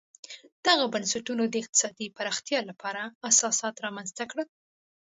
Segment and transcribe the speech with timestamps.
[0.65, 4.47] دغو بنسټونو د اقتصادي پراختیا لپاره اساسات رامنځته کړل.